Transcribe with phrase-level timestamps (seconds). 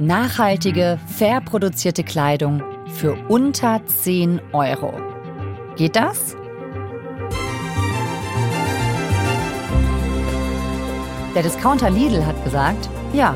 [0.00, 4.94] Nachhaltige, fair produzierte Kleidung für unter 10 Euro.
[5.76, 6.34] Geht das?
[11.34, 13.34] Der Discounter Lidl hat gesagt, ja,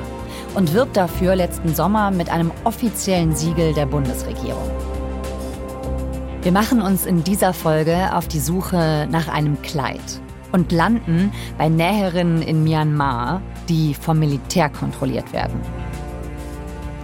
[0.54, 4.70] und wirbt dafür letzten Sommer mit einem offiziellen Siegel der Bundesregierung.
[6.40, 10.00] Wir machen uns in dieser Folge auf die Suche nach einem Kleid
[10.50, 15.60] und landen bei Näherinnen in Myanmar, die vom Militär kontrolliert werden.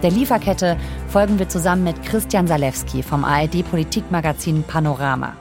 [0.01, 0.77] Der Lieferkette
[1.09, 5.35] folgen wir zusammen mit Christian Salewski vom ARD-Politikmagazin Panorama.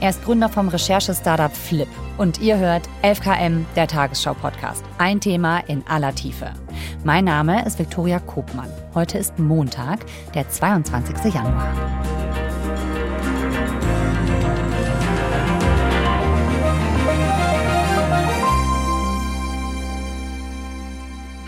[0.00, 1.88] Er ist Gründer vom Recherche-Startup Flip.
[2.16, 4.84] Und ihr hört 11KM, der Tagesschau-Podcast.
[4.98, 6.52] Ein Thema in aller Tiefe.
[7.02, 8.70] Mein Name ist Viktoria Kobmann.
[8.94, 11.34] Heute ist Montag, der 22.
[11.34, 11.74] Januar.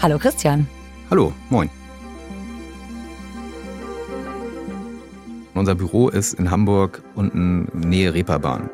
[0.03, 0.67] Hallo Christian.
[1.11, 1.71] Hallo, moin.
[5.57, 8.69] Unser Büro ist in Hamburg unten Nähe Reeperbahn.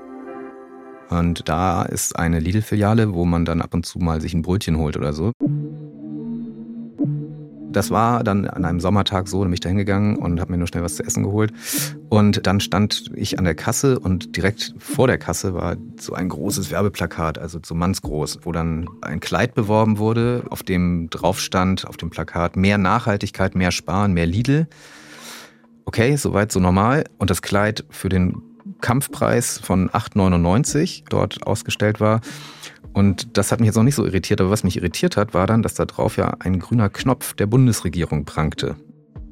[1.10, 4.78] Und da ist eine Lidl-Filiale, wo man dann ab und zu mal sich ein Brötchen
[4.78, 5.30] holt oder so.
[7.70, 10.58] Das war dann an einem Sommertag so, da bin ich da hingegangen und habe mir
[10.58, 11.52] nur schnell was zu essen geholt.
[12.08, 16.28] Und dann stand ich an der Kasse und direkt vor der Kasse war so ein
[16.28, 21.86] großes Werbeplakat, also so mannsgroß, wo dann ein Kleid beworben wurde, auf dem drauf stand,
[21.86, 24.66] auf dem Plakat, mehr Nachhaltigkeit, mehr Sparen, mehr Lidl.
[25.84, 27.04] Okay, soweit so normal.
[27.18, 28.42] Und das Kleid für den
[28.80, 32.20] Kampfpreis von 8,99 dort ausgestellt war.
[32.92, 35.46] Und das hat mich jetzt noch nicht so irritiert, aber was mich irritiert hat, war
[35.46, 38.76] dann, dass da drauf ja ein grüner Knopf der Bundesregierung prangte.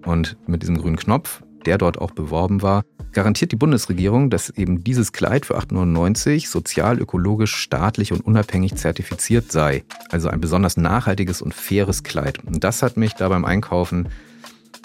[0.06, 4.82] Und mit diesem grünen Knopf, der dort auch beworben war, garantiert die Bundesregierung, dass eben
[4.82, 9.84] dieses Kleid für 8,99 sozial, ökologisch, staatlich und unabhängig zertifiziert sei.
[10.10, 12.38] Also ein besonders nachhaltiges und faires Kleid.
[12.44, 14.08] Und das hat mich da beim Einkaufen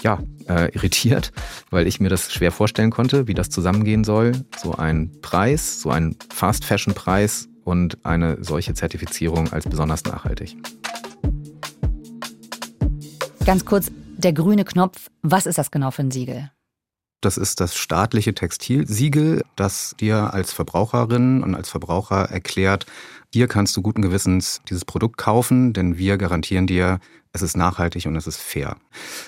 [0.02, 1.32] ja, äh, irritiert,
[1.70, 4.34] weil ich mir das schwer vorstellen konnte, wie das zusammengehen soll.
[4.62, 10.56] So ein Preis, so ein Fast-Fashion-Preis und eine solche Zertifizierung als besonders nachhaltig.
[13.46, 16.52] Ganz kurz, der grüne Knopf, was ist das genau für ein Siegel?
[17.22, 22.86] Das ist das staatliche Textilsiegel, das dir als Verbraucherin und als Verbraucher erklärt,
[23.36, 27.00] hier kannst du guten Gewissens dieses Produkt kaufen, denn wir garantieren dir,
[27.36, 28.78] es ist nachhaltig und es ist fair.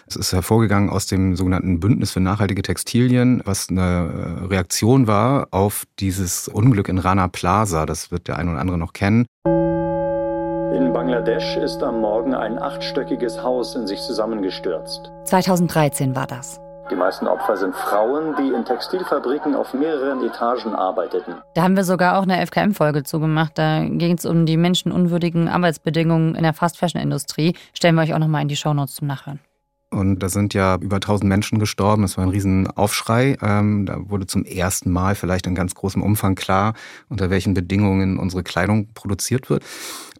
[0.07, 5.49] Es ist hervorgegangen aus dem sogenannten Bündnis für nachhaltige Textilien, was eine äh, Reaktion war
[5.51, 7.85] auf dieses Unglück in Rana Plaza.
[7.85, 9.25] Das wird der ein oder andere noch kennen.
[9.45, 15.11] In Bangladesch ist am Morgen ein achtstöckiges Haus in sich zusammengestürzt.
[15.25, 16.61] 2013 war das.
[16.89, 21.35] Die meisten Opfer sind Frauen, die in Textilfabriken auf mehreren Etagen arbeiteten.
[21.53, 23.57] Da haben wir sogar auch eine FKM-Folge zugemacht.
[23.57, 27.55] Da ging es um die menschenunwürdigen Arbeitsbedingungen in der Fast-Fashion-Industrie.
[27.73, 29.39] Stellen wir euch auch nochmal in die Shownotes zum Nachhören.
[29.89, 32.03] Und da sind ja über 1000 Menschen gestorben.
[32.03, 33.37] Es war ein Riesenaufschrei.
[33.41, 36.73] Ähm, da wurde zum ersten Mal vielleicht in ganz großem Umfang klar,
[37.09, 39.63] unter welchen Bedingungen unsere Kleidung produziert wird.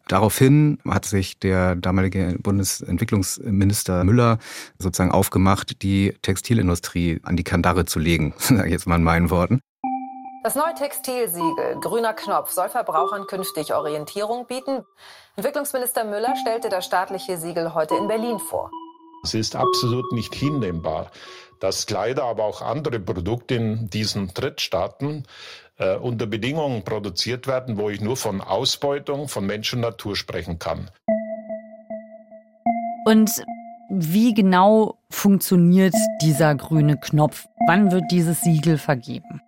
[0.08, 4.40] Daraufhin hat sich der damalige Bundesentwicklungsminister Müller
[4.80, 9.30] sozusagen aufgemacht, die Textilindustrie an die Kandare zu legen, sage ich jetzt mal in meinen
[9.30, 9.60] Worten.
[10.44, 14.86] Das neue Textilsiegel Grüner Knopf soll Verbrauchern künftig Orientierung bieten.
[15.36, 18.72] Entwicklungsminister Müller stellte das staatliche Siegel heute in Berlin vor.
[19.24, 21.12] Es ist absolut nicht hinnehmbar,
[21.60, 25.26] dass Kleider, aber auch andere Produkte in diesen Drittstaaten
[25.78, 30.60] äh, unter Bedingungen produziert werden, wo ich nur von Ausbeutung von Mensch und Natur sprechen
[30.60, 30.90] kann.
[33.06, 33.44] Und
[33.90, 37.48] wie genau funktioniert dieser grüne Knopf?
[37.68, 39.42] Wann wird dieses Siegel vergeben?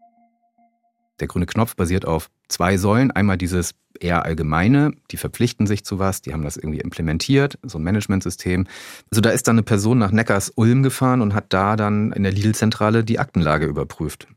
[1.19, 3.11] Der grüne Knopf basiert auf zwei Säulen.
[3.11, 7.77] Einmal dieses eher allgemeine, die verpflichten sich zu was, die haben das irgendwie implementiert, so
[7.77, 8.65] ein Managementsystem.
[9.11, 12.31] Also da ist dann eine Person nach Neckars-Ulm gefahren und hat da dann in der
[12.31, 14.27] Lidl-Zentrale die Aktenlage überprüft.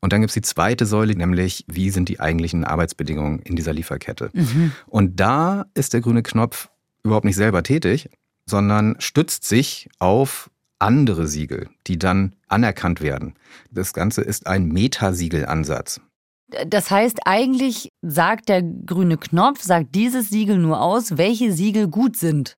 [0.00, 3.72] Und dann gibt es die zweite Säule, nämlich wie sind die eigentlichen Arbeitsbedingungen in dieser
[3.72, 4.30] Lieferkette.
[4.32, 4.72] Mhm.
[4.86, 6.68] Und da ist der grüne Knopf
[7.02, 8.08] überhaupt nicht selber tätig,
[8.46, 13.34] sondern stützt sich auf andere Siegel, die dann anerkannt werden.
[13.70, 16.00] Das Ganze ist ein Metasiegelansatz.
[16.68, 22.16] Das heißt, eigentlich sagt der grüne Knopf, sagt dieses Siegel nur aus, welche Siegel gut
[22.16, 22.56] sind.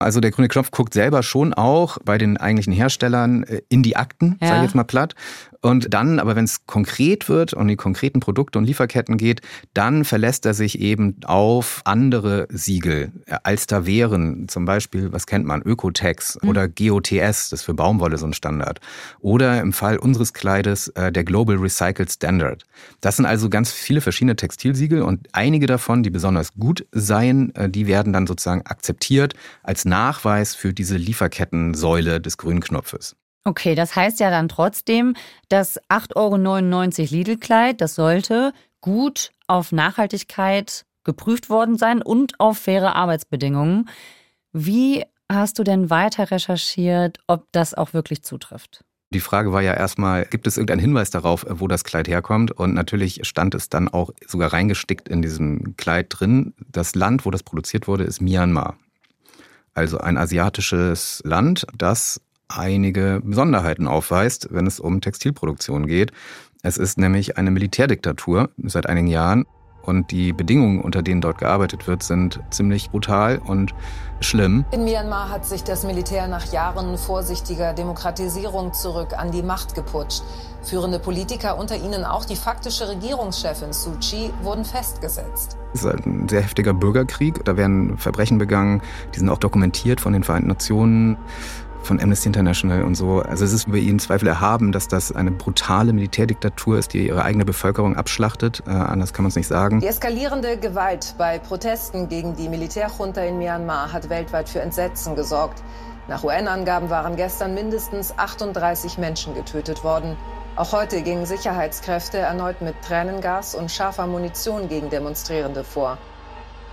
[0.00, 3.96] Also der grüne Knopf guckt selber schon auch bei den eigentlichen Herstellern äh, in die
[3.96, 4.48] Akten, ja.
[4.48, 5.14] sage ich jetzt mal platt.
[5.60, 9.40] Und dann, aber wenn es konkret wird und die konkreten Produkte und Lieferketten geht,
[9.74, 15.26] dann verlässt er sich eben auf andere Siegel, äh, als da wären zum Beispiel, was
[15.26, 16.48] kennt man, Ökotex mhm.
[16.48, 18.80] oder GOTS, das ist für Baumwolle so ein Standard.
[19.18, 22.62] Oder im Fall unseres Kleides äh, der Global Recycled Standard.
[23.00, 27.86] Das sind also ganz viele verschiedene Textilsiegel und einige davon, die besonders gut seien, die
[27.86, 33.16] werden dann sozusagen akzeptiert als Nachweis für diese Lieferkettensäule des grünen Knopfes.
[33.44, 35.14] Okay, das heißt ja dann trotzdem,
[35.48, 42.94] das 8,99 Euro Lidl-Kleid, das sollte gut auf Nachhaltigkeit geprüft worden sein und auf faire
[42.94, 43.88] Arbeitsbedingungen.
[44.52, 48.84] Wie hast du denn weiter recherchiert, ob das auch wirklich zutrifft?
[49.10, 52.52] Die Frage war ja erstmal, gibt es irgendeinen Hinweis darauf, wo das Kleid herkommt?
[52.52, 56.52] Und natürlich stand es dann auch sogar reingestickt in diesem Kleid drin.
[56.70, 58.76] Das Land, wo das produziert wurde, ist Myanmar.
[59.78, 66.10] Also ein asiatisches Land, das einige Besonderheiten aufweist, wenn es um Textilproduktion geht.
[66.64, 69.44] Es ist nämlich eine Militärdiktatur seit einigen Jahren
[69.88, 73.74] und die Bedingungen, unter denen dort gearbeitet wird, sind ziemlich brutal und
[74.20, 74.66] schlimm.
[74.70, 80.22] In Myanmar hat sich das Militär nach Jahren vorsichtiger Demokratisierung zurück an die Macht geputscht.
[80.62, 85.56] Führende Politiker, unter ihnen auch die faktische Regierungschefin Suu Kyi, wurden festgesetzt.
[85.72, 87.44] Es ist halt ein sehr heftiger Bürgerkrieg.
[87.44, 88.82] Da werden Verbrechen begangen,
[89.14, 91.16] die sind auch dokumentiert von den Vereinten Nationen
[91.88, 93.20] von Amnesty International und so.
[93.20, 97.24] Also es ist über jeden Zweifel erhaben, dass das eine brutale Militärdiktatur ist, die ihre
[97.24, 98.62] eigene Bevölkerung abschlachtet.
[98.66, 99.80] Äh, anders kann man es nicht sagen.
[99.80, 105.62] Die eskalierende Gewalt bei Protesten gegen die Militärjunta in Myanmar hat weltweit für Entsetzen gesorgt.
[106.08, 110.16] Nach UN-Angaben waren gestern mindestens 38 Menschen getötet worden.
[110.56, 115.98] Auch heute gingen Sicherheitskräfte erneut mit Tränengas und scharfer Munition gegen Demonstrierende vor.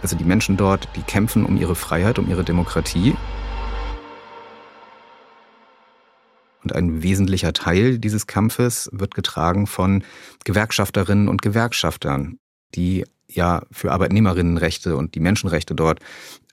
[0.01, 3.15] Also die Menschen dort, die kämpfen um ihre Freiheit, um ihre Demokratie.
[6.65, 10.03] Und ein wesentlicher Teil dieses Kampfes wird getragen von
[10.45, 12.39] Gewerkschafterinnen und Gewerkschaftern,
[12.73, 16.00] die ja für Arbeitnehmerinnenrechte und die Menschenrechte dort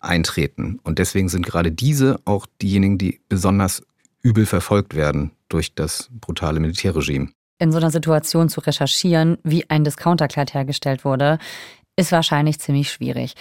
[0.00, 0.80] eintreten.
[0.82, 3.82] Und deswegen sind gerade diese auch diejenigen, die besonders
[4.20, 7.30] übel verfolgt werden durch das brutale Militärregime.
[7.58, 11.38] In so einer Situation zu recherchieren, wie ein Discounterkleid hergestellt wurde,
[11.96, 13.32] ist wahrscheinlich ziemlich schwierig.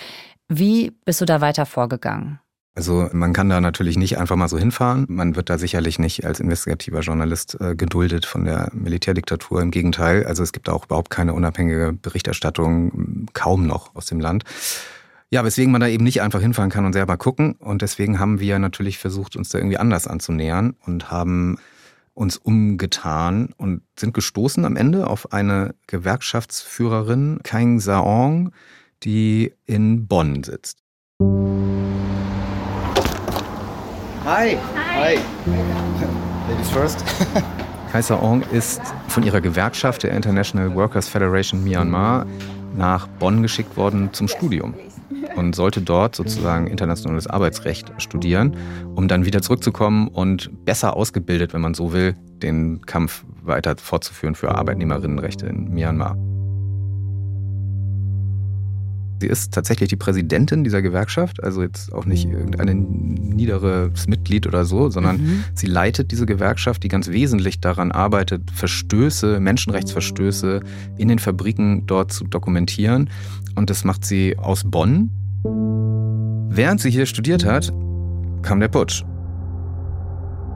[0.47, 2.39] Wie bist du da weiter vorgegangen?
[2.73, 5.06] Also man kann da natürlich nicht einfach mal so hinfahren.
[5.09, 9.62] Man wird da sicherlich nicht als investigativer Journalist äh, geduldet von der Militärdiktatur.
[9.62, 14.45] Im Gegenteil, also es gibt auch überhaupt keine unabhängige Berichterstattung, kaum noch aus dem Land.
[15.29, 17.53] Ja, weswegen man da eben nicht einfach hinfahren kann und selber gucken.
[17.53, 21.57] Und deswegen haben wir natürlich versucht, uns da irgendwie anders anzunähern und haben
[22.13, 28.51] uns umgetan und sind gestoßen am Ende auf eine Gewerkschaftsführerin, Kaing Saong,
[29.03, 30.77] die in Bonn sitzt.
[34.23, 34.56] Hi.
[34.75, 35.18] Hi.
[36.47, 37.03] Ladies first.
[37.91, 42.27] Kaiser Ong ist von ihrer Gewerkschaft, der International Workers Federation Myanmar,
[42.75, 44.75] nach Bonn geschickt worden zum Studium
[45.35, 48.56] und sollte dort sozusagen internationales Arbeitsrecht studieren,
[48.95, 54.35] um dann wieder zurückzukommen und besser ausgebildet, wenn man so will, den Kampf weiter fortzuführen
[54.35, 56.15] für Arbeitnehmerinnenrechte in Myanmar.
[59.21, 64.65] Sie ist tatsächlich die Präsidentin dieser Gewerkschaft, also jetzt auch nicht irgendein niederes Mitglied oder
[64.65, 65.44] so, sondern mhm.
[65.53, 70.62] sie leitet diese Gewerkschaft, die ganz wesentlich daran arbeitet, Verstöße, Menschenrechtsverstöße
[70.97, 73.12] in den Fabriken dort zu dokumentieren.
[73.53, 75.12] Und das macht sie aus Bonn.
[76.50, 77.71] Während sie hier studiert hat,
[78.41, 79.03] kam der Putsch.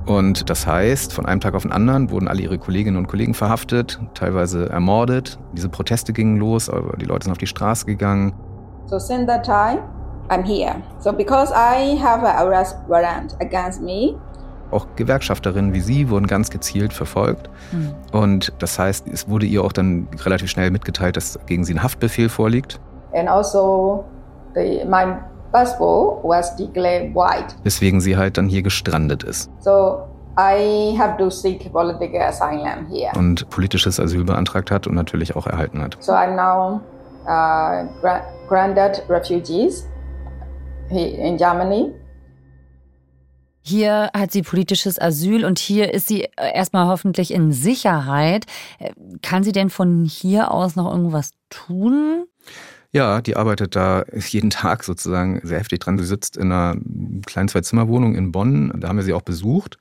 [0.07, 3.35] Und das heißt, von einem Tag auf den anderen wurden alle ihre Kolleginnen und Kollegen
[3.35, 5.37] verhaftet, teilweise ermordet.
[5.53, 8.33] Diese Proteste gingen los, aber die Leute sind auf die Straße gegangen.
[8.87, 9.79] So since that time,
[10.29, 10.81] I'm here.
[10.99, 14.15] So because I have an arrest warrant against me,
[14.71, 17.49] auch Gewerkschafterinnen wie sie wurden ganz gezielt verfolgt.
[17.71, 17.93] Mhm.
[18.11, 21.83] Und das heißt, es wurde ihr auch dann relativ schnell mitgeteilt, dass gegen sie ein
[21.83, 22.79] Haftbefehl vorliegt.
[23.13, 24.03] And also
[24.55, 25.17] the, my
[25.51, 27.55] passport was declared white.
[27.63, 29.49] Weswegen sie halt dann hier gestrandet ist.
[29.61, 29.99] So
[30.37, 33.11] I have to seek political asylum here.
[33.17, 35.95] Und politisches Asyl beantragt hat und natürlich auch erhalten hat.
[36.01, 36.81] So I'm now
[37.27, 37.87] uh,
[38.47, 39.87] granted refugees
[40.89, 41.91] in Germany.
[43.67, 48.45] Hier hat sie politisches Asyl und hier ist sie äh, erstmal hoffentlich in Sicherheit.
[48.77, 48.91] Äh,
[49.23, 52.25] kann sie denn von hier aus noch irgendwas tun?
[52.91, 55.97] Ja, die arbeitet da jeden Tag sozusagen sehr heftig dran.
[55.97, 56.79] Sie sitzt in einer
[57.25, 58.71] kleinen Zwei-Zimmer-Wohnung in Bonn.
[58.75, 59.79] Da haben wir sie auch besucht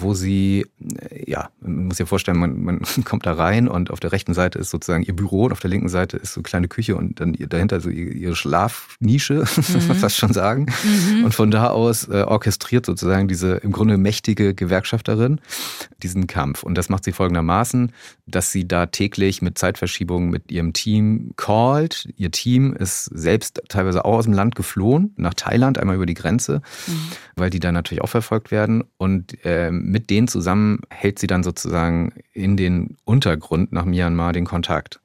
[0.00, 0.66] wo sie,
[1.10, 4.34] äh, ja, man muss sich vorstellen, man, man kommt da rein und auf der rechten
[4.34, 6.96] Seite ist sozusagen ihr Büro und auf der linken Seite ist so eine kleine Küche
[6.96, 9.40] und dann dahinter so ihre Schlafnische, mhm.
[9.74, 10.66] muss man fast schon sagen.
[10.82, 11.24] Mhm.
[11.24, 15.40] Und von da aus äh, orchestriert sozusagen diese im Grunde mächtige Gewerkschafterin
[16.02, 16.62] diesen Kampf.
[16.62, 17.92] Und das macht sie folgendermaßen,
[18.30, 22.08] dass sie da täglich mit Zeitverschiebungen mit ihrem Team callt.
[22.16, 26.14] Ihr Team ist selbst teilweise auch aus dem Land geflohen, nach Thailand, einmal über die
[26.14, 27.10] Grenze, mhm.
[27.36, 28.84] weil die da natürlich auch verfolgt werden.
[28.96, 34.46] Und ähm, mit denen zusammen hält sie dann sozusagen in den Untergrund nach Myanmar den
[34.46, 35.00] Kontakt.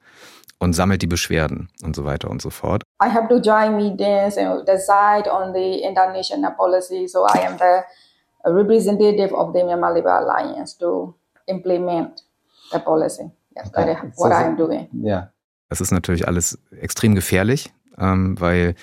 [0.58, 2.82] und sammelt die Beschwerden und so weiter und so fort.
[3.02, 7.06] I have to join meetings and decide on the international policy.
[7.06, 7.82] So I am the
[8.50, 11.14] representative of the Myanmar Labour Alliance to
[11.46, 12.22] implement
[12.72, 13.30] the policy.
[13.54, 14.88] That is what so, I am doing.
[14.92, 15.32] Yeah.
[15.68, 18.74] Das ist natürlich alles extrem gefährlich, ähm, weil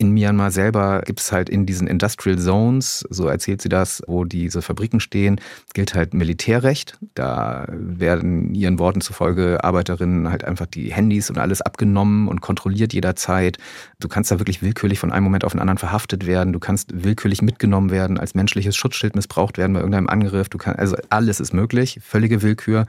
[0.00, 4.24] in Myanmar selber gibt es halt in diesen Industrial Zones, so erzählt sie das, wo
[4.24, 5.40] diese Fabriken stehen,
[5.74, 6.96] gilt halt Militärrecht.
[7.14, 12.92] Da werden ihren Worten zufolge Arbeiterinnen halt einfach die Handys und alles abgenommen und kontrolliert
[12.92, 13.58] jederzeit.
[13.98, 16.52] Du kannst da wirklich willkürlich von einem Moment auf den anderen verhaftet werden.
[16.52, 20.48] Du kannst willkürlich mitgenommen werden, als menschliches Schutzschild missbraucht werden bei irgendeinem Angriff.
[20.48, 22.86] Du kannst, also alles ist möglich, völlige Willkür.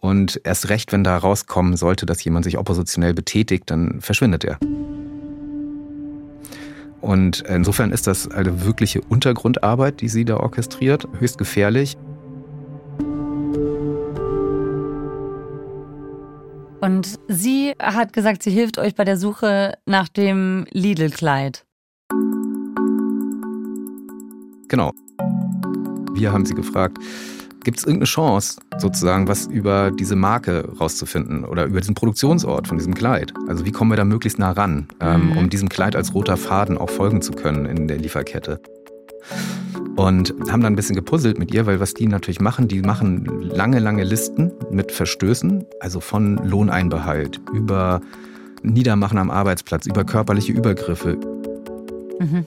[0.00, 4.58] Und erst recht, wenn da rauskommen sollte, dass jemand sich oppositionell betätigt, dann verschwindet er.
[7.02, 11.96] Und insofern ist das eine wirkliche Untergrundarbeit, die sie da orchestriert, höchst gefährlich.
[16.80, 21.64] Und sie hat gesagt, sie hilft euch bei der Suche nach dem Lidl-Kleid.
[24.68, 24.92] Genau.
[26.14, 26.98] Wir haben sie gefragt,
[27.64, 32.76] Gibt es irgendeine Chance, sozusagen, was über diese Marke rauszufinden oder über diesen Produktionsort von
[32.76, 33.32] diesem Kleid?
[33.46, 35.36] Also wie kommen wir da möglichst nah ran, ähm, mhm.
[35.38, 38.60] um diesem Kleid als roter Faden auch folgen zu können in der Lieferkette?
[39.94, 43.26] Und haben dann ein bisschen gepuzzelt mit ihr, weil was die natürlich machen, die machen
[43.42, 48.00] lange, lange Listen mit Verstößen, also von Lohneinbehalt über
[48.62, 51.16] Niedermachen am Arbeitsplatz, über körperliche Übergriffe.
[52.18, 52.46] Mhm.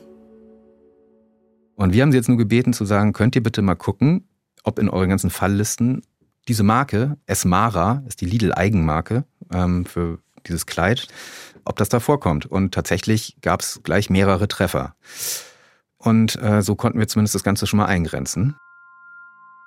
[1.75, 4.25] Und wir haben sie jetzt nur gebeten zu sagen, könnt ihr bitte mal gucken,
[4.65, 6.01] ob in euren ganzen Falllisten
[6.47, 11.07] diese Marke, Esmara, ist die Lidl-Eigenmarke ähm, für dieses Kleid,
[11.63, 12.45] ob das da vorkommt.
[12.45, 14.95] Und tatsächlich gab es gleich mehrere Treffer.
[15.97, 18.55] Und äh, so konnten wir zumindest das Ganze schon mal eingrenzen.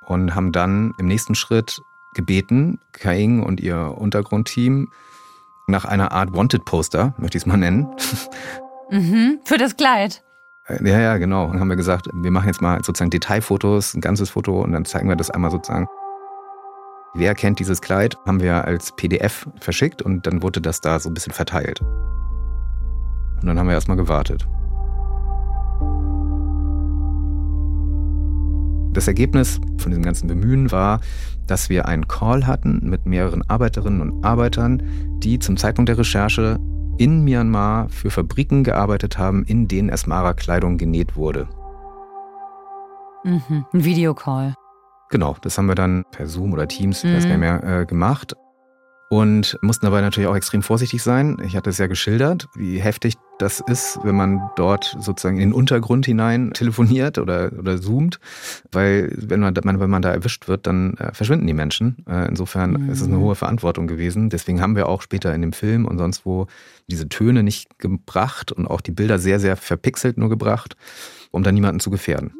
[0.06, 1.80] Und haben dann im nächsten Schritt
[2.14, 4.88] gebeten, Kaing und ihr Untergrundteam,
[5.66, 7.88] nach einer Art Wanted-Poster, möchte ich es mal nennen.
[8.90, 10.22] Mhm, für das Kleid.
[10.68, 11.46] Ja, ja, genau.
[11.46, 14.84] Und haben wir gesagt, wir machen jetzt mal sozusagen Detailfotos, ein ganzes Foto und dann
[14.84, 15.86] zeigen wir das einmal sozusagen.
[17.14, 18.18] Wer kennt dieses Kleid?
[18.26, 21.80] Haben wir als PDF verschickt und dann wurde das da so ein bisschen verteilt.
[21.80, 24.46] Und dann haben wir erstmal gewartet.
[28.92, 31.00] Das Ergebnis von diesem ganzen Bemühen war,
[31.46, 34.82] dass wir einen Call hatten mit mehreren Arbeiterinnen und Arbeitern,
[35.22, 36.58] die zum Zeitpunkt der Recherche
[36.98, 41.48] in Myanmar für Fabriken gearbeitet haben, in denen Asmara-Kleidung genäht wurde.
[43.24, 43.64] Mhm.
[43.72, 44.54] Ein Videocall.
[45.10, 47.86] Genau, das haben wir dann per Zoom oder Teams, ich weiß gar nicht mehr, äh,
[47.86, 48.36] gemacht
[49.10, 51.38] und mussten dabei natürlich auch extrem vorsichtig sein.
[51.44, 55.52] Ich hatte es ja geschildert, wie heftig das ist, wenn man dort sozusagen in den
[55.52, 58.20] Untergrund hinein telefoniert oder, oder zoomt,
[58.70, 62.04] weil wenn man, wenn man da erwischt wird, dann äh, verschwinden die Menschen.
[62.06, 62.90] Äh, insofern mhm.
[62.90, 64.28] ist es eine hohe Verantwortung gewesen.
[64.28, 66.46] Deswegen haben wir auch später in dem Film und sonst wo
[66.90, 70.76] diese Töne nicht gebracht und auch die Bilder sehr, sehr verpixelt nur gebracht,
[71.30, 72.34] um da niemanden zu gefährden.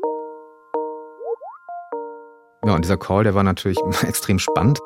[2.67, 4.81] Ja, und dieser Call, der war natürlich extrem spannend.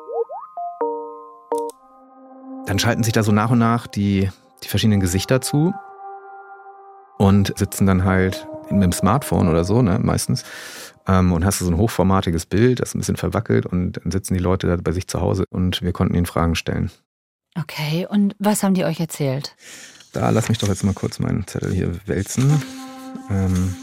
[2.73, 4.31] Dann schalten sich da so nach und nach die,
[4.63, 5.75] die verschiedenen Gesichter zu
[7.19, 10.43] und sitzen dann halt mit dem Smartphone oder so, ne, meistens.
[11.07, 14.33] Ähm, und hast du so ein hochformatiges Bild, das ein bisschen verwackelt und dann sitzen
[14.33, 16.89] die Leute da bei sich zu Hause und wir konnten ihnen Fragen stellen.
[17.55, 19.55] Okay, und was haben die euch erzählt?
[20.11, 22.59] Da lass mich doch jetzt mal kurz meinen Zettel hier wälzen.
[23.29, 23.75] Ähm,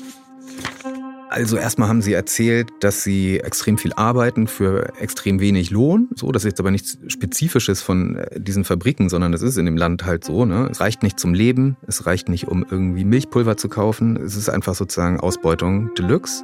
[1.31, 6.09] also erstmal haben sie erzählt, dass sie extrem viel arbeiten für extrem wenig Lohn.
[6.17, 9.65] So, das ist jetzt aber nichts Spezifisches von äh, diesen Fabriken, sondern das ist in
[9.65, 10.45] dem Land halt so.
[10.45, 10.69] Ne?
[10.71, 14.17] Es reicht nicht zum Leben, es reicht nicht, um irgendwie Milchpulver zu kaufen.
[14.17, 16.43] Es ist einfach sozusagen Ausbeutung Deluxe.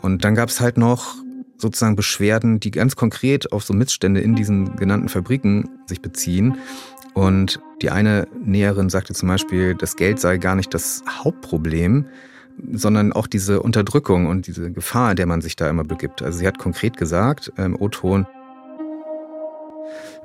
[0.00, 1.16] Und dann gab es halt noch
[1.58, 6.56] sozusagen Beschwerden, die ganz konkret auf so Missstände in diesen genannten Fabriken sich beziehen.
[7.14, 12.06] Und die eine Näherin sagte zum Beispiel, das Geld sei gar nicht das Hauptproblem,
[12.70, 16.22] sondern auch diese Unterdrückung und diese Gefahr, der man sich da immer begibt.
[16.22, 18.26] Also sie hat konkret gesagt, im O-Ton,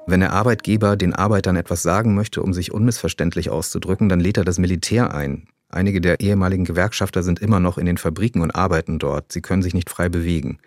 [0.05, 4.45] wenn der Arbeitgeber den Arbeitern etwas sagen möchte, um sich unmissverständlich auszudrücken, dann lädt er
[4.45, 5.47] das Militär ein.
[5.69, 9.33] Einige der ehemaligen Gewerkschafter sind immer noch in den Fabriken und arbeiten dort.
[9.33, 10.59] Sie können sich nicht frei bewegen.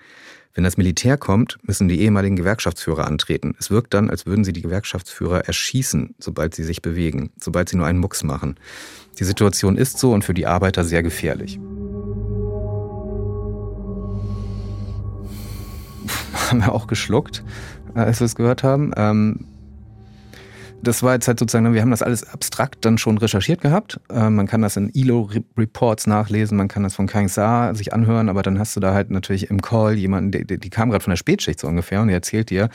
[0.55, 3.55] Wenn das Militär kommt, müssen die ehemaligen Gewerkschaftsführer antreten.
[3.61, 7.77] Es wirkt dann, als würden sie die Gewerkschaftsführer erschießen, sobald sie sich bewegen, sobald sie
[7.77, 8.57] nur einen Mucks machen.
[9.21, 11.61] Die Situation ist so und für die Arbeiter sehr gefährlich.
[16.33, 17.45] Haben wir auch geschluckt,
[17.95, 18.91] als wir es gehört haben.
[18.97, 19.47] Ähm,
[20.83, 24.01] das war jetzt halt sozusagen, wir haben das alles abstrakt dann schon recherchiert gehabt.
[24.11, 28.29] Äh, man kann das in ILO-Reports nachlesen, man kann das von Kang Sa sich anhören,
[28.29, 31.11] aber dann hast du da halt natürlich im Call jemanden, die, die kam gerade von
[31.11, 32.69] der Spätschicht so ungefähr und die erzählt dir,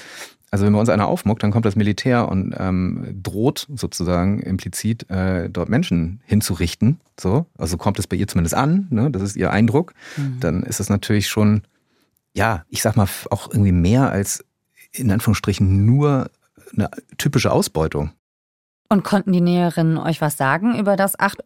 [0.52, 5.10] Also wenn bei uns einer aufmuckt, dann kommt das Militär und ähm, droht sozusagen implizit
[5.10, 7.00] äh, dort Menschen hinzurichten.
[7.20, 9.10] So, also kommt es bei ihr zumindest an, ne?
[9.12, 9.94] das ist ihr Eindruck.
[10.18, 10.40] Mhm.
[10.40, 11.64] Dann ist es natürlich schon,
[12.34, 14.44] ja, ich sag mal auch irgendwie mehr als
[14.92, 16.30] in Anführungsstrichen nur
[16.78, 18.12] eine typische Ausbeutung.
[18.90, 21.46] Und konnten die Näherinnen euch was sagen über das 8,99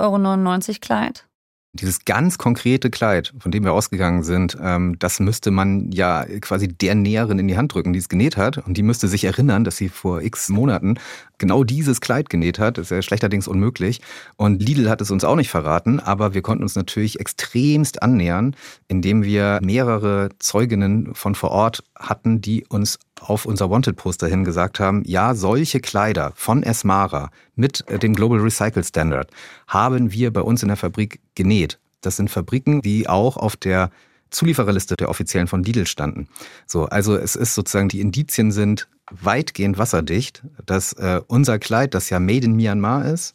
[0.69, 1.25] Euro Kleid?
[1.73, 6.67] Dieses ganz konkrete Kleid, von dem wir ausgegangen sind, ähm, das müsste man ja quasi
[6.67, 8.57] der Näherin in die Hand drücken, die es genäht hat.
[8.57, 10.95] Und die müsste sich erinnern, dass sie vor x Monaten
[11.37, 12.79] genau dieses Kleid genäht hat.
[12.79, 14.01] Das ist ja schlechterdings unmöglich.
[14.35, 18.55] Und Lidl hat es uns auch nicht verraten, aber wir konnten uns natürlich extremst annähern,
[18.87, 24.79] indem wir mehrere Zeuginnen von vor Ort hatten, die uns auf unser Wanted-Poster hin gesagt
[24.79, 29.31] haben, ja, solche Kleider von Esmara mit dem Global Recycle Standard
[29.67, 31.79] haben wir bei uns in der Fabrik genäht.
[32.01, 33.91] Das sind Fabriken, die auch auf der
[34.31, 36.27] Zuliefererliste der offiziellen von Lidl standen.
[36.67, 42.09] So, also es ist sozusagen, die Indizien sind weitgehend wasserdicht, dass äh, unser Kleid, das
[42.09, 43.33] ja made in Myanmar ist,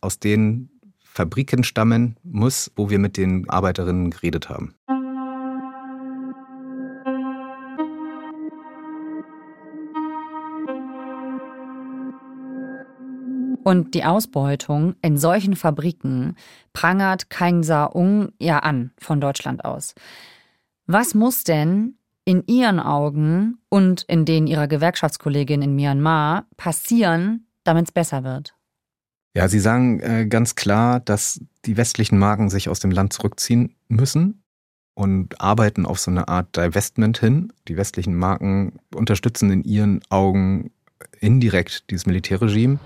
[0.00, 4.74] aus den Fabriken stammen muss, wo wir mit den Arbeiterinnen geredet haben.
[13.62, 16.36] Und die Ausbeutung in solchen Fabriken
[16.72, 19.94] prangert Kang Sa-ung ja an von Deutschland aus.
[20.86, 27.86] Was muss denn in Ihren Augen und in denen Ihrer Gewerkschaftskollegin in Myanmar passieren, damit
[27.86, 28.54] es besser wird?
[29.34, 33.76] Ja, Sie sagen äh, ganz klar, dass die westlichen Marken sich aus dem Land zurückziehen
[33.88, 34.42] müssen
[34.94, 37.52] und arbeiten auf so eine Art Divestment hin.
[37.68, 40.72] Die westlichen Marken unterstützen in ihren Augen
[41.20, 42.78] indirekt dieses Militärregime.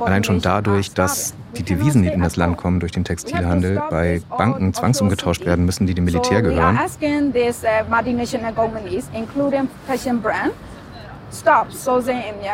[0.00, 4.20] Allein schon dadurch, dass die Devisen, die in das Land kommen durch den Textilhandel, bei
[4.36, 6.76] Banken zwangsumgetauscht werden müssen, die dem Militär gehören.
[6.76, 6.90] Uh,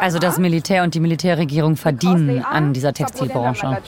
[0.00, 3.78] also das Militär und die Militärregierung verdienen an dieser Textilbranche.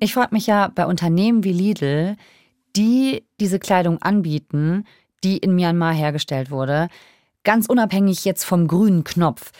[0.00, 2.16] Ich frage mich ja bei Unternehmen wie Lidl,
[2.76, 4.84] die diese Kleidung anbieten,
[5.24, 6.88] die in Myanmar hergestellt wurde,
[7.44, 9.52] ganz unabhängig jetzt vom grünen Knopf.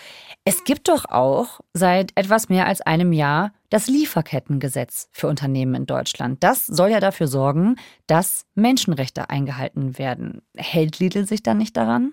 [0.44, 5.87] Es gibt doch auch seit etwas mehr als einem Jahr das Lieferkettengesetz für Unternehmen in
[5.87, 6.42] Deutschland.
[6.42, 10.42] Das soll ja dafür sorgen, dass Menschenrechte eingehalten werden.
[10.55, 12.12] Hält Lidl sich dann nicht daran?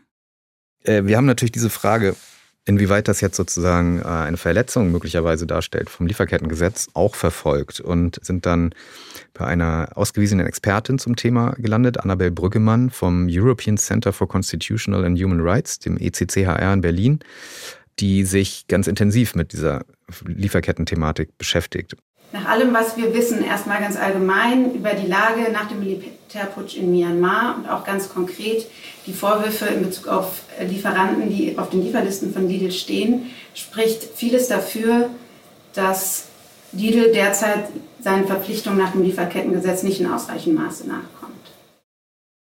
[0.84, 2.16] Äh, wir haben natürlich diese Frage
[2.66, 8.46] inwieweit das jetzt sozusagen äh, eine Verletzung möglicherweise darstellt vom Lieferkettengesetz, auch verfolgt und sind
[8.46, 8.74] dann
[9.34, 15.22] bei einer ausgewiesenen Expertin zum Thema gelandet, Annabel Brüggemann vom European Center for Constitutional and
[15.22, 17.20] Human Rights, dem ECCHR in Berlin,
[18.00, 19.86] die sich ganz intensiv mit dieser
[20.26, 21.96] Lieferkettenthematik beschäftigt.
[22.34, 26.92] Nach allem, was wir wissen, erstmal ganz allgemein über die Lage nach dem Militärputsch in
[26.92, 28.66] Myanmar und auch ganz konkret
[29.06, 34.48] die Vorwürfe in Bezug auf Lieferanten, die auf den Lieferlisten von Lidl stehen, spricht vieles
[34.48, 35.12] dafür,
[35.76, 36.26] dass
[36.72, 37.66] Lidl derzeit
[38.00, 41.34] seinen Verpflichtungen nach dem Lieferkettengesetz nicht in ausreichendem Maße nachkommt.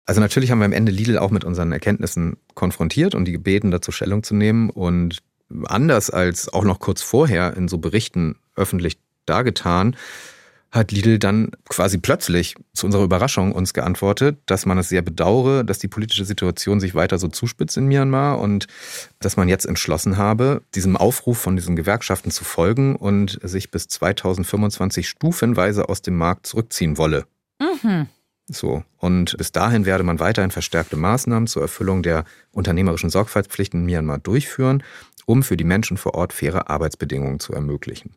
[0.05, 3.71] Also natürlich haben wir am Ende Lidl auch mit unseren Erkenntnissen konfrontiert und die gebeten,
[3.71, 4.69] dazu Stellung zu nehmen.
[4.69, 5.23] Und
[5.65, 9.97] anders als auch noch kurz vorher in so Berichten öffentlich dargetan,
[10.73, 15.65] hat Lidl dann quasi plötzlich zu unserer Überraschung uns geantwortet, dass man es sehr bedauere,
[15.65, 18.67] dass die politische Situation sich weiter so zuspitzt in Myanmar und
[19.19, 23.89] dass man jetzt entschlossen habe, diesem Aufruf von diesen Gewerkschaften zu folgen und sich bis
[23.89, 27.27] 2025 stufenweise aus dem Markt zurückziehen wolle.
[27.59, 28.07] Mhm.
[28.47, 28.85] So.
[28.99, 34.19] Und bis dahin werde man weiterhin verstärkte Maßnahmen zur Erfüllung der unternehmerischen Sorgfaltspflichten in Myanmar
[34.19, 34.85] durchführen,
[35.27, 38.15] um für die Menschen vor Ort faire Arbeitsbedingungen zu ermöglichen.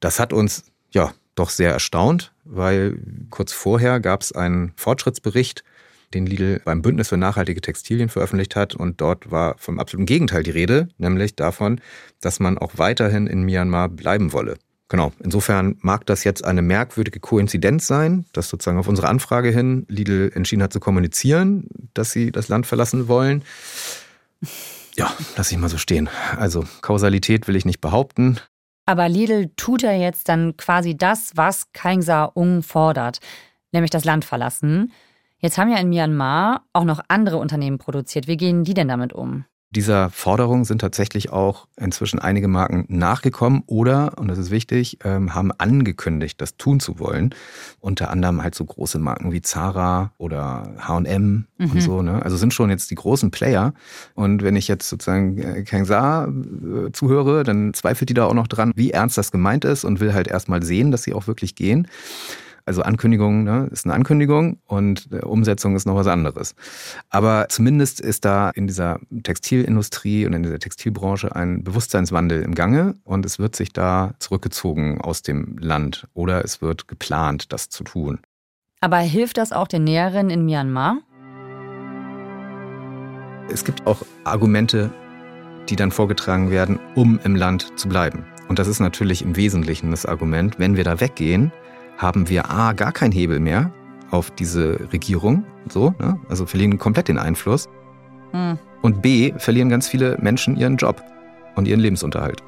[0.00, 2.98] Das hat uns ja doch sehr erstaunt, weil
[3.30, 5.64] kurz vorher gab es einen Fortschrittsbericht,
[6.12, 8.74] den Lidl beim Bündnis für nachhaltige Textilien veröffentlicht hat.
[8.74, 11.80] Und dort war vom absoluten Gegenteil die Rede, nämlich davon,
[12.20, 14.56] dass man auch weiterhin in Myanmar bleiben wolle.
[14.88, 19.86] Genau, insofern mag das jetzt eine merkwürdige Koinzidenz sein, dass sozusagen auf unsere Anfrage hin
[19.88, 23.42] Lidl entschieden hat zu kommunizieren, dass sie das Land verlassen wollen.
[24.94, 26.08] Ja, lass ich mal so stehen.
[26.36, 28.38] Also Kausalität will ich nicht behaupten.
[28.86, 33.20] Aber Lidl tut ja jetzt dann quasi das, was Kaingsa Ung fordert,
[33.72, 34.92] nämlich das Land verlassen.
[35.38, 38.26] Jetzt haben ja in Myanmar auch noch andere Unternehmen produziert.
[38.26, 39.44] Wie gehen die denn damit um?
[39.74, 45.34] Dieser Forderung sind tatsächlich auch inzwischen einige Marken nachgekommen oder, und das ist wichtig, ähm,
[45.34, 47.34] haben angekündigt, das tun zu wollen.
[47.80, 51.70] Unter anderem halt so große Marken wie Zara oder H&M mhm.
[51.70, 52.02] und so.
[52.02, 52.22] Ne?
[52.22, 53.74] Also sind schon jetzt die großen Player.
[54.14, 58.34] Und wenn ich jetzt sozusagen äh, Kang Sa äh, zuhöre, dann zweifelt die da auch
[58.34, 61.26] noch dran, wie ernst das gemeint ist und will halt erstmal sehen, dass sie auch
[61.26, 61.88] wirklich gehen.
[62.66, 66.54] Also Ankündigung ne, ist eine Ankündigung und Umsetzung ist noch was anderes.
[67.10, 72.94] Aber zumindest ist da in dieser Textilindustrie und in dieser Textilbranche ein Bewusstseinswandel im Gange
[73.04, 77.84] und es wird sich da zurückgezogen aus dem Land oder es wird geplant, das zu
[77.84, 78.20] tun.
[78.80, 80.98] Aber hilft das auch den Näherinnen in Myanmar?
[83.50, 84.90] Es gibt auch Argumente,
[85.68, 88.24] die dann vorgetragen werden, um im Land zu bleiben.
[88.48, 91.52] Und das ist natürlich im Wesentlichen das Argument, wenn wir da weggehen,
[91.96, 93.70] haben wir A, gar keinen Hebel mehr
[94.10, 96.18] auf diese Regierung, so, ne?
[96.28, 97.68] also verlieren komplett den Einfluss.
[98.32, 98.58] Hm.
[98.82, 101.02] Und B, verlieren ganz viele Menschen ihren Job
[101.56, 102.42] und ihren Lebensunterhalt.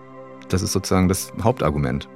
[0.49, 2.09] Das ist sozusagen das Hauptargument.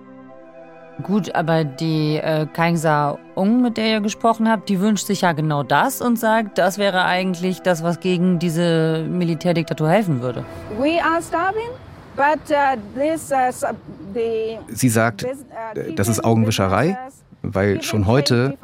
[1.03, 5.33] Gut, aber die äh, Kangsa Ung, mit der ihr gesprochen habt, die wünscht sich ja
[5.33, 10.45] genau das und sagt, das wäre eigentlich das, was gegen diese Militärdiktatur helfen würde.
[10.79, 11.71] We are starving,
[12.17, 13.73] but uh, uh,
[14.15, 16.97] the, Sie sagt, uh, das ist Augenwischerei
[17.43, 18.57] weil schon heute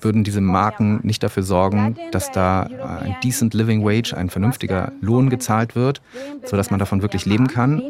[0.00, 5.30] würden diese Marken nicht dafür sorgen, dass da ein decent living wage, ein vernünftiger Lohn
[5.30, 6.00] gezahlt wird,
[6.44, 7.82] sodass man davon wirklich leben kann.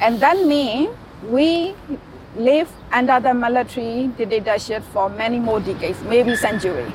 [0.00, 0.88] And that means
[1.30, 1.74] we
[2.36, 2.66] live
[2.98, 6.86] under the military dictatorship for many more decades, maybe century,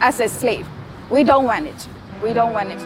[0.00, 0.64] as a slave.
[1.10, 1.88] We don't want it.
[2.22, 2.80] We don't want it.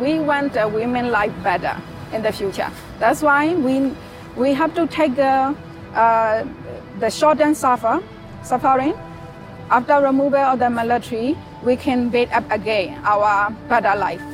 [0.00, 1.76] We want a women life better
[2.12, 2.70] in the future.
[2.98, 3.92] That's why we
[4.36, 5.54] we have to take uh,
[5.94, 6.44] uh,
[6.98, 8.02] the short and suffer
[8.42, 8.94] suffering.
[9.70, 14.31] After removal of the military, we can build up again our better life.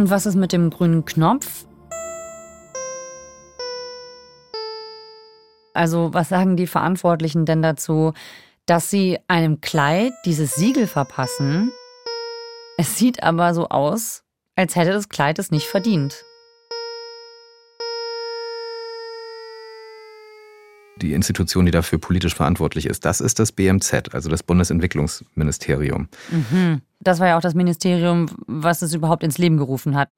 [0.00, 1.66] Und was ist mit dem grünen Knopf?
[5.74, 8.14] Also was sagen die Verantwortlichen denn dazu,
[8.64, 11.70] dass sie einem Kleid dieses Siegel verpassen?
[12.78, 14.22] Es sieht aber so aus,
[14.56, 16.24] als hätte das Kleid es nicht verdient.
[21.02, 26.08] Die Institution, die dafür politisch verantwortlich ist, das ist das BMZ, also das Bundesentwicklungsministerium.
[26.30, 26.82] Mhm.
[27.02, 30.10] Das war ja auch das Ministerium, was es überhaupt ins Leben gerufen hat.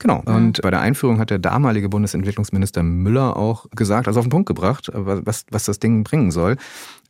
[0.00, 0.20] Genau.
[0.24, 4.46] Und bei der Einführung hat der damalige Bundesentwicklungsminister Müller auch gesagt, also auf den Punkt
[4.46, 6.56] gebracht, was, was das Ding bringen soll.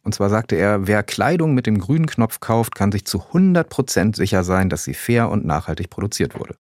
[0.02, 3.66] Und zwar sagte er, wer Kleidung mit dem grünen Knopf kauft, kann sich zu 100
[3.70, 6.56] Prozent sicher sein, dass sie fair und nachhaltig produziert wurde.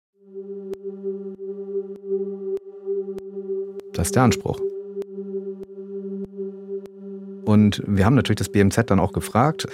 [3.92, 4.58] Das ist der Anspruch.
[7.44, 9.66] Und wir haben natürlich das BMZ dann auch gefragt.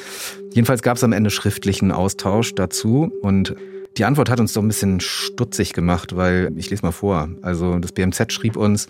[0.52, 3.54] Jedenfalls gab es am Ende schriftlichen Austausch dazu und
[3.96, 7.28] die Antwort hat uns so ein bisschen stutzig gemacht, weil ich lese mal vor.
[7.42, 8.88] Also das BMZ schrieb uns,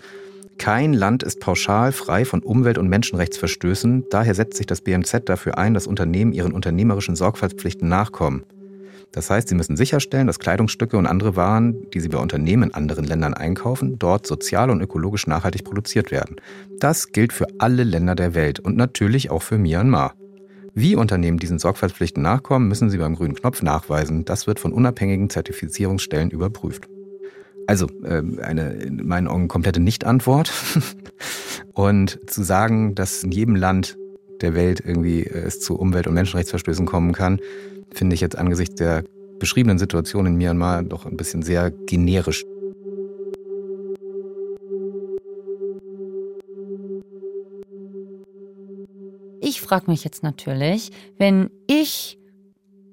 [0.57, 4.05] kein Land ist pauschal frei von Umwelt- und Menschenrechtsverstößen.
[4.11, 8.43] Daher setzt sich das BMZ dafür ein, dass Unternehmen ihren unternehmerischen Sorgfaltspflichten nachkommen.
[9.11, 12.73] Das heißt, sie müssen sicherstellen, dass Kleidungsstücke und andere Waren, die sie bei Unternehmen in
[12.73, 16.37] anderen Ländern einkaufen, dort sozial und ökologisch nachhaltig produziert werden.
[16.79, 20.13] Das gilt für alle Länder der Welt und natürlich auch für Myanmar.
[20.73, 24.23] Wie Unternehmen diesen Sorgfaltspflichten nachkommen, müssen sie beim grünen Knopf nachweisen.
[24.23, 26.87] Das wird von unabhängigen Zertifizierungsstellen überprüft.
[27.67, 30.53] Also äh, eine in meinen Augen komplette Nicht-Antwort.
[31.73, 33.97] und zu sagen, dass in jedem Land
[34.39, 37.39] der Welt irgendwie äh, es zu Umwelt- und Menschenrechtsverstößen kommen kann,
[37.93, 39.03] finde ich jetzt angesichts der
[39.39, 42.43] beschriebenen Situation in Myanmar doch ein bisschen sehr generisch.
[49.41, 52.19] Ich frage mich jetzt natürlich, wenn ich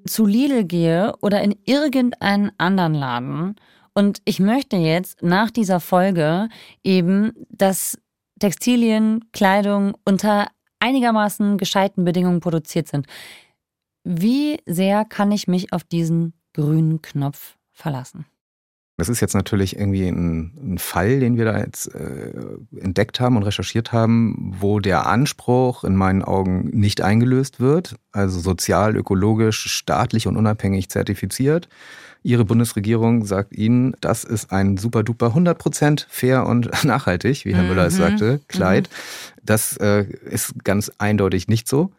[0.05, 3.55] zu Lidl gehe oder in irgendeinen anderen Laden
[3.93, 6.49] und ich möchte jetzt nach dieser Folge
[6.83, 7.97] eben, dass
[8.39, 10.47] Textilien, Kleidung unter
[10.79, 13.05] einigermaßen gescheiten Bedingungen produziert sind.
[14.03, 18.25] Wie sehr kann ich mich auf diesen grünen Knopf verlassen?
[18.99, 22.33] Das ist jetzt natürlich irgendwie ein, ein Fall, den wir da jetzt äh,
[22.77, 28.41] entdeckt haben und recherchiert haben, wo der Anspruch in meinen Augen nicht eingelöst wird, also
[28.41, 31.69] sozial, ökologisch, staatlich und unabhängig zertifiziert.
[32.23, 37.63] Ihre Bundesregierung sagt Ihnen, das ist ein super duper 100% fair und nachhaltig, wie Herr
[37.63, 37.69] mhm.
[37.69, 38.89] Müller es sagte, Kleid.
[38.89, 39.45] Mhm.
[39.45, 41.93] Das äh, ist ganz eindeutig nicht so.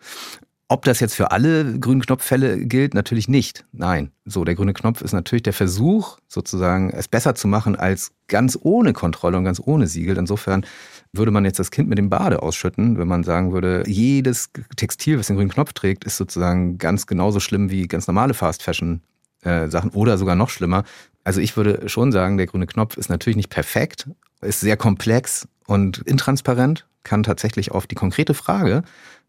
[0.72, 3.64] Ob das jetzt für alle grünen Knopffälle gilt, natürlich nicht.
[3.72, 4.12] Nein.
[4.24, 8.56] So, der grüne Knopf ist natürlich der Versuch, sozusagen es besser zu machen als ganz
[8.62, 10.16] ohne Kontrolle und ganz ohne Siegel.
[10.16, 10.64] Insofern
[11.12, 15.18] würde man jetzt das Kind mit dem Bade ausschütten, wenn man sagen würde, jedes Textil,
[15.18, 19.02] was den grünen Knopf trägt, ist sozusagen ganz genauso schlimm wie ganz normale Fast Fashion
[19.42, 20.85] äh, Sachen oder sogar noch schlimmer.
[21.24, 24.09] Also ich würde schon sagen, der grüne Knopf ist natürlich nicht perfekt,
[24.40, 28.85] ist sehr komplex und intransparent, kann tatsächlich auf die konkrete Frage,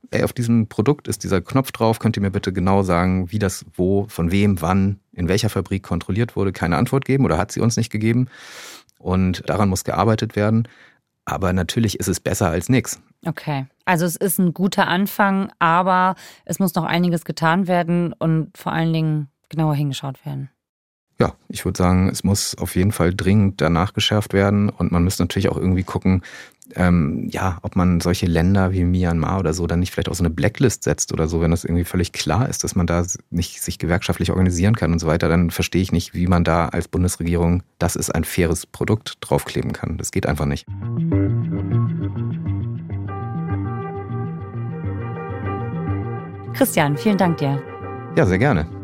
[0.10, 3.40] ey, auf diesem Produkt ist dieser Knopf drauf, könnt ihr mir bitte genau sagen, wie
[3.40, 7.52] das wo, von wem, wann, in welcher Fabrik kontrolliert wurde, keine Antwort geben oder hat
[7.52, 8.28] sie uns nicht gegeben.
[8.98, 10.68] Und daran muss gearbeitet werden.
[11.26, 13.00] Aber natürlich ist es besser als nichts.
[13.26, 18.58] Okay, also es ist ein guter Anfang, aber es muss noch einiges getan werden und
[18.58, 20.50] vor allen Dingen genauer hingeschaut werden.
[21.22, 25.04] Ja, ich würde sagen, es muss auf jeden Fall dringend danach geschärft werden und man
[25.04, 26.24] müsste natürlich auch irgendwie gucken,
[26.76, 30.24] ähm, ja, ob man solche Länder wie Myanmar oder so dann nicht vielleicht auch so
[30.24, 33.62] eine Blacklist setzt oder so, wenn das irgendwie völlig klar ist, dass man da nicht
[33.62, 36.88] sich gewerkschaftlich organisieren kann und so weiter, dann verstehe ich nicht, wie man da als
[36.88, 40.00] Bundesregierung, das ist ein faires Produkt, draufkleben kann.
[40.00, 40.66] Das geht einfach nicht.
[46.56, 47.62] Christian, vielen Dank dir.
[48.16, 48.81] Ja, sehr gerne.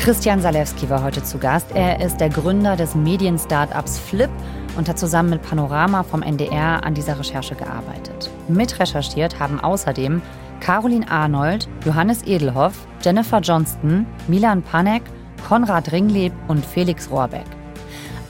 [0.00, 1.72] Christian Salewski war heute zu Gast.
[1.74, 4.30] Er ist der Gründer des Medien-Startups Flip
[4.78, 8.30] und hat zusammen mit Panorama vom NDR an dieser Recherche gearbeitet.
[8.48, 10.22] Mitrecherchiert haben außerdem
[10.60, 15.02] Caroline Arnold, Johannes Edelhoff, Jennifer Johnston, Milan Panek,
[15.46, 17.44] Konrad Ringleb und Felix Rohrbeck.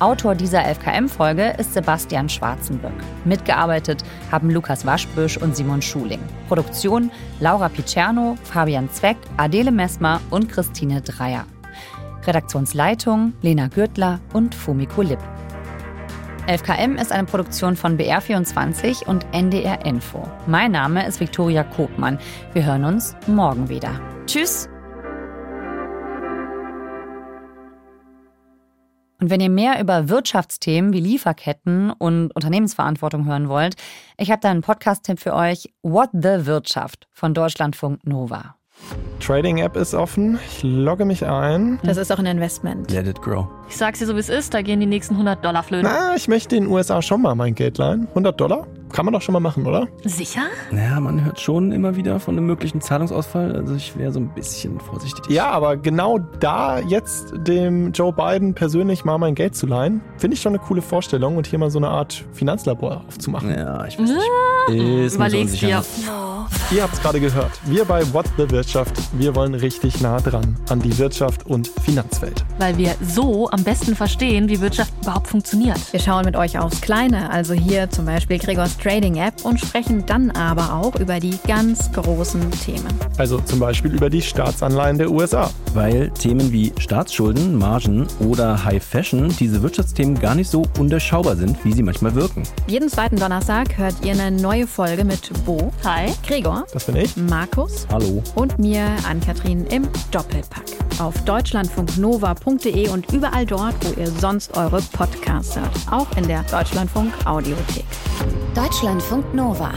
[0.01, 2.91] Autor dieser FKM-Folge ist Sebastian Schwarzenböck.
[3.25, 4.03] Mitgearbeitet
[4.33, 6.21] haben Lukas Waschbüsch und Simon Schuling.
[6.49, 11.45] Produktion Laura Picerno, Fabian Zweck, Adele Messmer und Christine Dreier.
[12.27, 15.21] Redaktionsleitung Lena Gürtler und Fumiko Lipp.
[16.47, 20.27] 11KM ist eine Produktion von BR24 und NDR Info.
[20.47, 22.19] Mein Name ist Viktoria Kobmann.
[22.53, 24.01] Wir hören uns morgen wieder.
[24.27, 24.69] Tschüss!
[29.21, 33.77] Und wenn ihr mehr über Wirtschaftsthemen wie Lieferketten und Unternehmensverantwortung hören wollt,
[34.17, 38.57] ich habe da einen Podcast-Tipp für euch: What the Wirtschaft von Deutschlandfunk Nova.
[39.21, 40.38] Trading-App ist offen.
[40.49, 41.79] Ich logge mich ein.
[41.83, 42.90] Das ist auch ein Investment.
[42.90, 43.47] Let it grow.
[43.69, 45.88] Ich sag's dir so, wie es ist, da gehen die nächsten 100 Dollar flöten.
[45.90, 48.09] Na, ich möchte in den USA schon mal mein Geld leihen.
[48.09, 48.66] 100 Dollar?
[48.92, 49.88] Kann man doch schon mal machen, oder?
[50.05, 50.42] Sicher?
[50.70, 53.55] Naja, man hört schon immer wieder von einem möglichen Zahlungsausfall.
[53.55, 55.31] Also ich wäre so ein bisschen vorsichtig.
[55.31, 60.35] Ja, aber genau da jetzt dem Joe Biden persönlich mal mein Geld zu leihen, finde
[60.35, 63.50] ich schon eine coole Vorstellung und hier mal so eine Art Finanzlabor aufzumachen.
[63.50, 64.20] Ja, ich weiß nicht.
[64.68, 65.83] Ah, Ist mir so Überleg's dir.
[66.72, 67.50] Ihr habt es gerade gehört.
[67.64, 72.44] Wir bei What the Wirtschaft, wir wollen richtig nah dran an die Wirtschaft und Finanzwelt.
[72.59, 75.79] Weil wir so am besten verstehen, wie Wirtschaft überhaupt funktioniert.
[75.92, 80.05] Wir schauen mit euch aufs Kleine, also hier zum Beispiel Gregors Trading App und sprechen
[80.07, 82.88] dann aber auch über die ganz großen Themen.
[83.19, 85.51] Also zum Beispiel über die Staatsanleihen der USA.
[85.75, 91.62] Weil Themen wie Staatsschulden, Margen oder High Fashion diese Wirtschaftsthemen gar nicht so undurchschaubar sind,
[91.64, 92.43] wie sie manchmal wirken.
[92.66, 96.12] Jeden zweiten Donnerstag hört ihr eine neue Folge mit Bo, Hi.
[96.27, 97.16] Gregor, Das bin ich.
[97.16, 98.23] Markus Hallo.
[98.35, 100.64] und mir, Ann-Kathrin, im Doppelpack.
[100.99, 105.71] Auf deutschlandfunknova.de und überall dort, wo ihr sonst eure Podcasts hört.
[105.90, 107.85] Auch in der Deutschlandfunk Audiothek.
[108.71, 109.73] Deutschlandfunk Nova.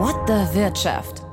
[0.00, 1.29] What the Wirtschaft.